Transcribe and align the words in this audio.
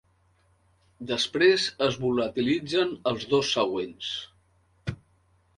Després 1.11 1.67
es 1.89 1.99
volatilitzen 2.05 2.97
els 3.13 3.29
dos 3.35 3.55
següents. 3.59 4.15